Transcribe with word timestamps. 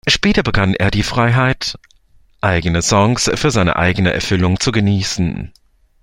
Später 0.07 0.41
begann 0.41 0.73
er 0.73 0.89
die 0.89 1.03
Freiheit, 1.03 1.77
eigene 2.41 2.81
Songs 2.81 3.29
für 3.35 3.51
seine 3.51 3.75
eigene 3.75 4.11
Erfüllung 4.11 4.59
zu 4.59 4.71
genießen. 4.71 5.53